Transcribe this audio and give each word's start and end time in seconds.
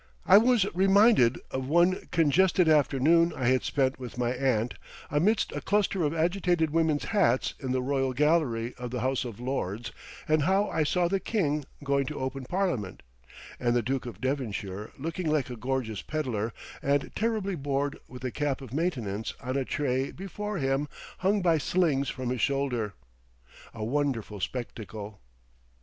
I 0.25 0.39
was 0.39 0.65
reminded 0.73 1.39
of 1.51 1.67
one 1.69 2.07
congested 2.09 2.67
afternoon 2.67 3.31
I 3.37 3.45
had 3.49 3.61
spent 3.61 3.99
with 3.99 4.17
my 4.17 4.31
aunt 4.31 4.73
amidst 5.11 5.51
a 5.51 5.61
cluster 5.61 6.01
of 6.03 6.11
agitated 6.11 6.71
women's 6.71 7.03
hats 7.03 7.53
in 7.59 7.71
the 7.71 7.83
Royal 7.83 8.11
Gallery 8.11 8.73
of 8.79 8.89
the 8.89 9.01
House 9.01 9.25
of 9.25 9.39
Lords 9.39 9.91
and 10.27 10.41
how 10.41 10.67
I 10.69 10.81
saw 10.83 11.07
the 11.07 11.19
King 11.19 11.65
going 11.83 12.07
to 12.07 12.19
open 12.19 12.45
Parliament, 12.45 13.03
and 13.59 13.75
the 13.75 13.83
Duke 13.83 14.07
of 14.07 14.19
Devonshire 14.19 14.89
looking 14.97 15.27
like 15.29 15.51
a 15.51 15.55
gorgeous 15.55 16.01
pedlar 16.01 16.51
and 16.81 17.11
terribly 17.15 17.53
bored 17.53 17.99
with 18.07 18.23
the 18.23 18.31
cap 18.31 18.59
of 18.61 18.73
maintenance 18.73 19.35
on 19.39 19.55
a 19.55 19.63
tray 19.65 20.09
before 20.09 20.57
him 20.57 20.87
hung 21.19 21.43
by 21.43 21.59
slings 21.59 22.09
from 22.09 22.29
his 22.29 22.41
shoulder. 22.41 22.95
A 23.71 23.83
wonderful 23.85 24.39
spectacle! 24.39 25.19